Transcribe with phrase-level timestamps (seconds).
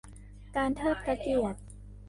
[0.55, 1.59] การเทิดพระเกียรติ